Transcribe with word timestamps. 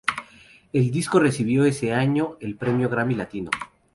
El 0.73 0.89
disco 0.89 1.19
recibió 1.19 1.63
ese 1.63 1.93
año 1.93 2.35
el 2.39 2.55
premio 2.57 2.89
Grammy 2.89 3.13
latino. 3.13 3.51